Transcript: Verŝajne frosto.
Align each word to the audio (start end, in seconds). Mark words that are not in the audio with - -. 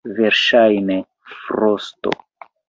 Verŝajne 0.19 0.95
frosto. 1.43 2.17